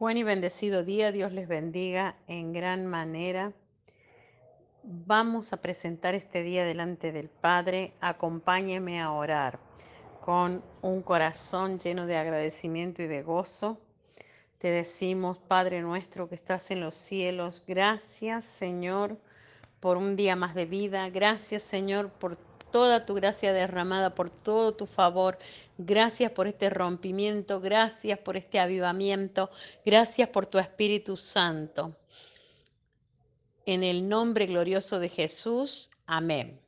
Buen 0.00 0.16
y 0.16 0.22
bendecido 0.22 0.82
día, 0.82 1.12
Dios 1.12 1.30
les 1.34 1.46
bendiga 1.46 2.16
en 2.26 2.54
gran 2.54 2.86
manera. 2.86 3.52
Vamos 4.82 5.52
a 5.52 5.58
presentar 5.58 6.14
este 6.14 6.42
día 6.42 6.64
delante 6.64 7.12
del 7.12 7.28
Padre. 7.28 7.92
Acompáñeme 8.00 8.98
a 8.98 9.12
orar 9.12 9.60
con 10.22 10.64
un 10.80 11.02
corazón 11.02 11.78
lleno 11.78 12.06
de 12.06 12.16
agradecimiento 12.16 13.02
y 13.02 13.08
de 13.08 13.22
gozo. 13.22 13.78
Te 14.56 14.70
decimos, 14.70 15.36
Padre 15.36 15.82
nuestro 15.82 16.30
que 16.30 16.34
estás 16.34 16.70
en 16.70 16.80
los 16.80 16.94
cielos, 16.94 17.62
gracias 17.68 18.46
Señor 18.46 19.18
por 19.80 19.98
un 19.98 20.16
día 20.16 20.34
más 20.34 20.54
de 20.54 20.64
vida. 20.64 21.10
Gracias 21.10 21.62
Señor 21.62 22.10
por 22.10 22.38
toda 22.70 23.06
tu 23.06 23.14
gracia 23.14 23.52
derramada, 23.52 24.14
por 24.14 24.30
todo 24.30 24.72
tu 24.72 24.86
favor. 24.86 25.38
Gracias 25.78 26.32
por 26.32 26.46
este 26.46 26.70
rompimiento, 26.70 27.60
gracias 27.60 28.18
por 28.18 28.36
este 28.36 28.58
avivamiento, 28.58 29.50
gracias 29.84 30.28
por 30.28 30.46
tu 30.46 30.58
Espíritu 30.58 31.16
Santo. 31.16 31.96
En 33.66 33.84
el 33.84 34.08
nombre 34.08 34.46
glorioso 34.46 34.98
de 34.98 35.08
Jesús, 35.08 35.90
amén. 36.06 36.60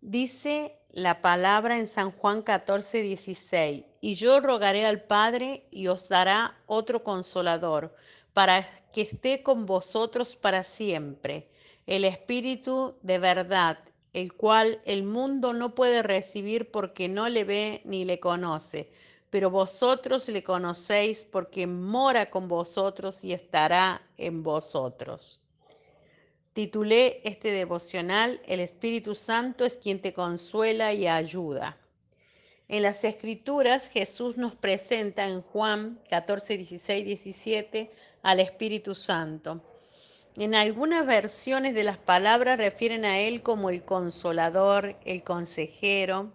Dice 0.00 0.80
la 0.90 1.20
palabra 1.20 1.78
en 1.78 1.86
San 1.86 2.12
Juan 2.12 2.42
14, 2.42 3.02
16, 3.02 3.84
y 4.00 4.14
yo 4.14 4.40
rogaré 4.40 4.86
al 4.86 5.02
Padre 5.02 5.66
y 5.70 5.88
os 5.88 6.08
dará 6.08 6.56
otro 6.66 7.02
consolador, 7.02 7.94
para 8.32 8.64
que 8.92 9.02
esté 9.02 9.42
con 9.42 9.66
vosotros 9.66 10.36
para 10.36 10.62
siempre, 10.62 11.48
el 11.86 12.04
Espíritu 12.04 12.96
de 13.02 13.18
verdad 13.18 13.78
el 14.18 14.34
cual 14.34 14.80
el 14.84 15.04
mundo 15.04 15.52
no 15.52 15.74
puede 15.74 16.02
recibir 16.02 16.70
porque 16.70 17.08
no 17.08 17.28
le 17.28 17.44
ve 17.44 17.82
ni 17.84 18.04
le 18.04 18.18
conoce, 18.18 18.88
pero 19.30 19.50
vosotros 19.50 20.28
le 20.28 20.42
conocéis 20.42 21.24
porque 21.24 21.66
mora 21.66 22.28
con 22.28 22.48
vosotros 22.48 23.22
y 23.24 23.32
estará 23.32 24.02
en 24.16 24.42
vosotros. 24.42 25.42
Titulé 26.52 27.20
este 27.22 27.52
devocional 27.52 28.40
El 28.44 28.58
Espíritu 28.58 29.14
Santo 29.14 29.64
es 29.64 29.76
quien 29.76 30.00
te 30.00 30.12
consuela 30.12 30.92
y 30.92 31.06
ayuda. 31.06 31.78
En 32.66 32.82
las 32.82 33.04
Escrituras 33.04 33.88
Jesús 33.88 34.36
nos 34.36 34.56
presenta 34.56 35.28
en 35.28 35.42
Juan 35.42 36.00
14, 36.10 36.56
16, 36.56 37.04
17 37.04 37.90
al 38.22 38.40
Espíritu 38.40 38.96
Santo. 38.96 39.62
En 40.40 40.54
algunas 40.54 41.04
versiones 41.04 41.74
de 41.74 41.82
las 41.82 41.98
palabras 41.98 42.58
refieren 42.58 43.04
a 43.04 43.18
Él 43.18 43.42
como 43.42 43.70
el 43.70 43.84
consolador, 43.84 44.96
el 45.04 45.24
consejero, 45.24 46.32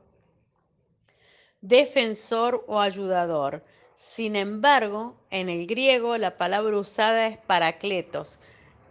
defensor 1.62 2.66
o 2.68 2.82
ayudador. 2.82 3.64
Sin 3.96 4.36
embargo, 4.36 5.16
en 5.30 5.48
el 5.48 5.68
griego 5.68 6.18
la 6.18 6.36
palabra 6.36 6.78
usada 6.78 7.28
es 7.28 7.38
paracletos, 7.38 8.40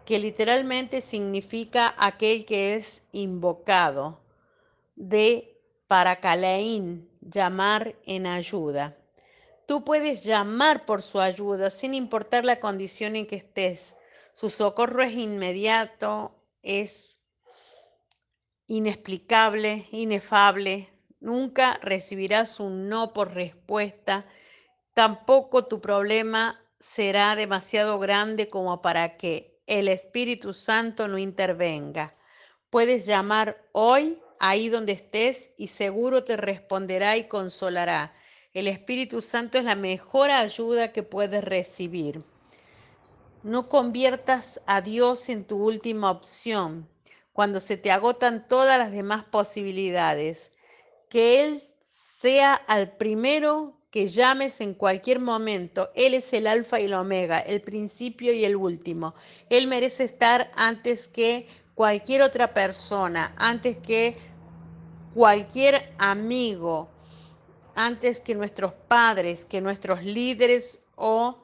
que 0.06 0.18
literalmente 0.18 1.02
significa 1.02 1.94
aquel 1.98 2.46
que 2.46 2.72
es 2.72 3.02
invocado, 3.12 4.22
de 4.96 5.60
paracaleín, 5.88 7.10
llamar 7.20 7.96
en 8.06 8.26
ayuda. 8.26 8.96
Tú 9.66 9.84
puedes 9.84 10.24
llamar 10.24 10.86
por 10.86 11.02
su 11.02 11.20
ayuda 11.20 11.68
sin 11.68 11.92
importar 11.92 12.46
la 12.46 12.60
condición 12.60 13.14
en 13.14 13.26
que 13.26 13.36
estés 13.36 13.94
su 14.34 14.50
socorro 14.50 15.02
es 15.02 15.14
inmediato, 15.14 16.34
es 16.62 17.20
inexplicable, 18.66 19.86
inefable. 19.92 20.88
Nunca 21.20 21.78
recibirás 21.82 22.58
un 22.58 22.88
no 22.88 23.12
por 23.12 23.34
respuesta. 23.34 24.26
Tampoco 24.94 25.66
tu 25.66 25.80
problema 25.80 26.60
será 26.78 27.36
demasiado 27.36 27.98
grande 27.98 28.48
como 28.48 28.82
para 28.82 29.16
que 29.16 29.60
el 29.66 29.88
Espíritu 29.88 30.52
Santo 30.52 31.06
no 31.06 31.18
intervenga. 31.18 32.16
Puedes 32.70 33.06
llamar 33.06 33.62
hoy 33.72 34.18
ahí 34.40 34.68
donde 34.68 34.92
estés 34.92 35.50
y 35.56 35.68
seguro 35.68 36.24
te 36.24 36.36
responderá 36.36 37.16
y 37.16 37.28
consolará. 37.28 38.12
El 38.52 38.66
Espíritu 38.66 39.22
Santo 39.22 39.58
es 39.58 39.64
la 39.64 39.76
mejor 39.76 40.30
ayuda 40.30 40.92
que 40.92 41.02
puedes 41.02 41.44
recibir. 41.44 42.24
No 43.42 43.68
conviertas 43.68 44.60
a 44.66 44.80
Dios 44.80 45.28
en 45.28 45.44
tu 45.44 45.64
última 45.64 46.10
opción 46.10 46.88
cuando 47.32 47.60
se 47.60 47.76
te 47.76 47.90
agotan 47.90 48.46
todas 48.46 48.78
las 48.78 48.92
demás 48.92 49.24
posibilidades. 49.24 50.52
Que 51.08 51.44
Él 51.44 51.62
sea 51.82 52.54
al 52.54 52.96
primero 52.96 53.76
que 53.90 54.06
llames 54.06 54.60
en 54.60 54.74
cualquier 54.74 55.18
momento. 55.18 55.90
Él 55.94 56.14
es 56.14 56.32
el 56.32 56.46
alfa 56.46 56.80
y 56.80 56.84
el 56.84 56.94
omega, 56.94 57.40
el 57.40 57.60
principio 57.62 58.32
y 58.32 58.44
el 58.44 58.56
último. 58.56 59.14
Él 59.50 59.66
merece 59.66 60.04
estar 60.04 60.50
antes 60.54 61.08
que 61.08 61.46
cualquier 61.74 62.22
otra 62.22 62.54
persona, 62.54 63.34
antes 63.36 63.76
que 63.76 64.16
cualquier 65.14 65.94
amigo, 65.98 66.88
antes 67.74 68.20
que 68.20 68.34
nuestros 68.34 68.72
padres, 68.72 69.44
que 69.44 69.60
nuestros 69.60 70.04
líderes 70.04 70.80
o 70.94 71.41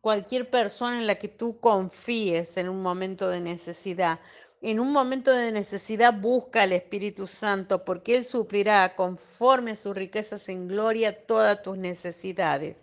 cualquier 0.00 0.50
persona 0.50 0.98
en 0.98 1.06
la 1.06 1.16
que 1.16 1.28
tú 1.28 1.58
confíes 1.60 2.56
en 2.56 2.68
un 2.68 2.82
momento 2.82 3.28
de 3.28 3.40
necesidad. 3.40 4.20
En 4.60 4.80
un 4.80 4.92
momento 4.92 5.32
de 5.32 5.52
necesidad 5.52 6.12
busca 6.18 6.62
al 6.62 6.72
Espíritu 6.72 7.26
Santo 7.26 7.84
porque 7.84 8.16
Él 8.16 8.24
suplirá 8.24 8.96
conforme 8.96 9.72
a 9.72 9.76
sus 9.76 9.96
riquezas 9.96 10.48
en 10.48 10.66
gloria 10.66 11.26
todas 11.26 11.62
tus 11.62 11.76
necesidades. 11.76 12.80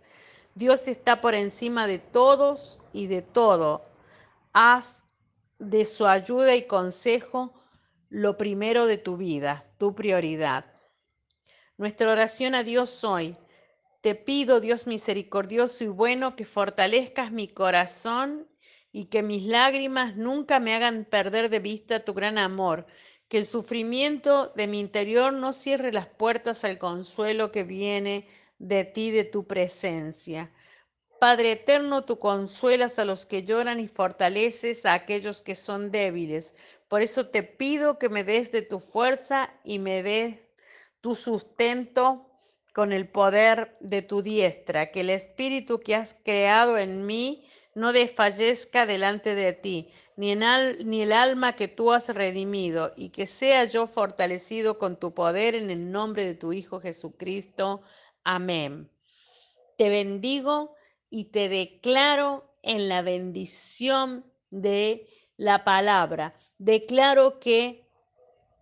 Dios 0.53 0.87
está 0.87 1.19
por 1.19 1.35
encima 1.35 1.85
de 1.85 1.99
todos 1.99 2.79
y 2.93 3.07
de 3.07 3.21
todo. 3.21 3.83
Haz 4.53 5.03
de 5.59 5.83
su 5.83 6.05
ayuda 6.05 6.55
y 6.55 6.65
consejo 6.65 7.53
lo 8.09 8.37
primero 8.37 8.85
de 8.85 8.97
tu 8.97 9.17
vida, 9.17 9.65
tu 9.77 9.95
prioridad. 9.95 10.65
Nuestra 11.77 12.09
oración 12.09 12.55
a 12.55 12.63
Dios 12.63 13.03
hoy 13.03 13.37
te 14.05 14.13
pido, 14.13 14.59
Dios 14.59 14.85
misericordioso 14.85 15.83
y 15.83 15.87
bueno, 15.87 16.35
que 16.35 16.45
fortalezcas 16.45 17.31
mi 17.31 17.47
corazón 17.47 18.47
y 18.91 19.05
que 19.05 19.23
mis 19.23 19.47
lágrimas 19.47 20.15
nunca 20.15 20.59
me 20.59 20.75
hagan 20.75 21.05
perder 21.05 21.49
de 21.49 21.57
vista 21.57 22.05
tu 22.05 22.13
gran 22.13 22.37
amor, 22.37 22.85
que 23.29 23.39
el 23.39 23.47
sufrimiento 23.47 24.53
de 24.55 24.67
mi 24.67 24.79
interior 24.79 25.33
no 25.33 25.53
cierre 25.53 25.91
las 25.91 26.05
puertas 26.05 26.63
al 26.63 26.77
consuelo 26.77 27.51
que 27.51 27.63
viene 27.63 28.27
de 28.59 28.83
ti, 28.83 29.09
de 29.09 29.23
tu 29.23 29.47
presencia. 29.47 30.51
Padre 31.19 31.53
eterno, 31.53 32.05
tú 32.05 32.19
consuelas 32.19 32.99
a 32.99 33.05
los 33.05 33.25
que 33.25 33.41
lloran 33.41 33.79
y 33.79 33.87
fortaleces 33.87 34.85
a 34.85 34.93
aquellos 34.93 35.41
que 35.41 35.55
son 35.55 35.89
débiles. 35.89 36.53
Por 36.89 37.01
eso 37.01 37.29
te 37.29 37.41
pido 37.41 37.97
que 37.97 38.09
me 38.09 38.23
des 38.23 38.51
de 38.51 38.61
tu 38.61 38.79
fuerza 38.79 39.51
y 39.63 39.79
me 39.79 40.03
des 40.03 40.53
tu 41.01 41.15
sustento 41.15 42.34
con 42.75 42.91
el 42.91 43.07
poder 43.07 43.77
de 43.79 44.01
tu 44.01 44.21
diestra, 44.21 44.91
que 44.91 44.99
el 44.99 45.09
espíritu 45.09 45.79
que 45.79 45.95
has 45.95 46.13
creado 46.25 46.77
en 46.77 47.05
mí 47.05 47.41
no 47.73 47.93
desfallezca 47.93 48.85
delante 48.85 49.33
de 49.33 49.53
ti, 49.53 49.87
ni, 50.17 50.31
en 50.33 50.43
ni 50.83 51.01
el 51.01 51.13
alma 51.13 51.55
que 51.55 51.69
tú 51.69 51.93
has 51.93 52.13
redimido, 52.13 52.91
y 52.97 53.11
que 53.11 53.27
sea 53.27 53.63
yo 53.63 53.87
fortalecido 53.87 54.77
con 54.77 54.99
tu 54.99 55.13
poder 55.13 55.55
en 55.55 55.71
el 55.71 55.89
nombre 55.89 56.25
de 56.25 56.35
tu 56.35 56.51
Hijo 56.51 56.81
Jesucristo. 56.81 57.81
Amén. 58.25 58.91
Te 59.77 59.87
bendigo 59.87 60.75
y 61.09 61.31
te 61.31 61.47
declaro 61.47 62.57
en 62.61 62.89
la 62.89 63.01
bendición 63.03 64.25
de 64.49 65.07
la 65.37 65.63
palabra. 65.63 66.33
Declaro 66.57 67.39
que 67.39 67.84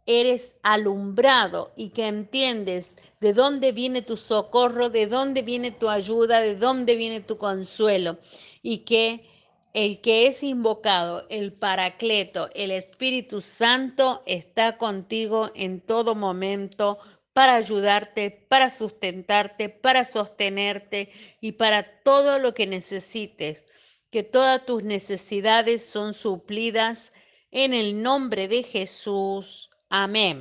eres 0.05 0.55
alumbrado 0.63 1.73
y 1.75 1.89
que 1.89 2.07
entiendes 2.07 2.87
de 3.19 3.33
dónde 3.33 3.71
viene 3.71 4.01
tu 4.01 4.17
socorro, 4.17 4.89
de 4.89 5.07
dónde 5.07 5.41
viene 5.41 5.71
tu 5.71 5.89
ayuda, 5.89 6.41
de 6.41 6.55
dónde 6.55 6.95
viene 6.95 7.21
tu 7.21 7.37
consuelo 7.37 8.17
y 8.61 8.79
que 8.79 9.25
el 9.73 10.01
que 10.01 10.27
es 10.27 10.43
invocado, 10.43 11.25
el 11.29 11.51
Paracleto, 11.53 12.49
el 12.53 12.69
Espíritu 12.71 13.41
Santo, 13.41 14.21
está 14.27 14.77
contigo 14.77 15.49
en 15.55 15.81
todo 15.81 16.13
momento 16.13 16.99
para 17.33 17.55
ayudarte, 17.55 18.45
para 18.49 18.69
sustentarte, 18.69 19.69
para 19.69 20.05
sostenerte 20.05 21.11
y 21.41 21.53
para 21.53 22.01
todo 22.03 22.37
lo 22.37 22.53
que 22.53 22.67
necesites. 22.67 23.65
Que 24.11 24.21
todas 24.21 24.63
tus 24.65 24.83
necesidades 24.83 25.83
son 25.83 26.13
suplidas 26.13 27.11
en 27.49 27.73
el 27.73 28.03
nombre 28.03 28.47
de 28.47 28.61
Jesús. 28.61 29.71
Amén. 30.01 30.37